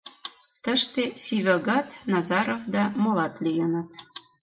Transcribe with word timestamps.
Тыште 0.63 1.03
Сивагат, 1.23 1.87
Назаров 2.11 2.61
да 2.73 2.83
молат 3.03 3.33
лийыныт. 3.43 3.89